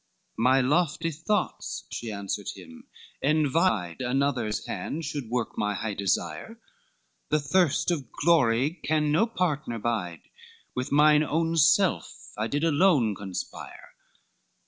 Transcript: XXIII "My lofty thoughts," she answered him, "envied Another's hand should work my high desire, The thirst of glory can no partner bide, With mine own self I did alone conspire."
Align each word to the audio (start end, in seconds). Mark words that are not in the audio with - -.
XXIII 0.01 0.33
"My 0.39 0.61
lofty 0.61 1.11
thoughts," 1.11 1.83
she 1.91 2.11
answered 2.11 2.49
him, 2.55 2.87
"envied 3.21 3.97
Another's 4.01 4.65
hand 4.65 5.05
should 5.05 5.29
work 5.29 5.55
my 5.59 5.75
high 5.75 5.93
desire, 5.93 6.59
The 7.29 7.39
thirst 7.39 7.91
of 7.91 8.11
glory 8.11 8.79
can 8.83 9.11
no 9.11 9.27
partner 9.27 9.77
bide, 9.77 10.23
With 10.73 10.91
mine 10.91 11.21
own 11.23 11.55
self 11.55 12.11
I 12.35 12.47
did 12.47 12.63
alone 12.63 13.13
conspire." 13.13 13.89